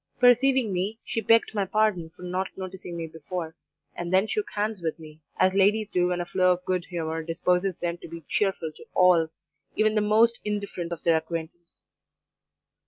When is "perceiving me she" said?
0.19-1.21